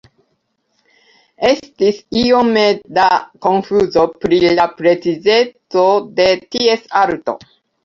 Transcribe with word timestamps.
Estis 1.49 1.99
iome 2.21 2.63
da 2.99 3.05
konfuzo 3.49 4.07
pri 4.25 4.41
la 4.57 4.67
precizeco 4.81 5.87
de 6.21 6.29
ties 6.57 6.91
alto. 7.07 7.41